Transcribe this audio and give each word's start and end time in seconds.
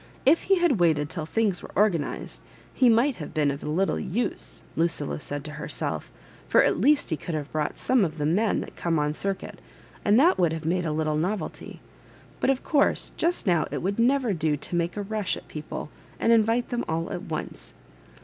"If 0.25 0.41
he 0.45 0.57
had 0.57 0.79
waited 0.79 1.11
till 1.11 1.27
things 1.27 1.61
were 1.61 1.69
organised, 1.77 2.41
he 2.73 2.89
might 2.89 3.17
have 3.17 3.35
been 3.35 3.51
of 3.51 3.61
a 3.63 3.69
little 3.69 3.99
use," 3.99 4.63
Lucilla 4.75 5.19
said 5.19 5.43
to 5.43 5.51
herself;" 5.61 6.09
for 6.49 6.63
at 6.63 6.81
least 6.81 7.11
he 7.11 7.15
could 7.17 7.35
have 7.35 7.51
brought 7.51 7.77
some 7.77 8.03
of 8.03 8.17
the 8.17 8.25
men 8.25 8.61
that 8.61 8.75
come 8.75 8.97
on 8.97 9.13
circuit, 9.13 9.59
and 10.03 10.19
that 10.19 10.39
would 10.39 10.53
have 10.53 10.65
made 10.65 10.85
a 10.85 10.91
little 10.91 11.17
novelty; 11.17 11.81
but, 12.39 12.49
of 12.49 12.63
course, 12.63 13.11
just 13.15 13.45
now 13.45 13.67
it 13.69 13.83
would 13.83 13.99
never 13.99 14.33
do 14.33 14.57
to 14.57 14.75
make 14.75 14.97
a 14.97 15.03
rush 15.03 15.37
at 15.37 15.47
people, 15.47 15.91
and 16.19 16.33
invite 16.33 16.69
them 16.69 16.83
all 16.89 17.11
at 17.11 17.21
once." 17.21 17.75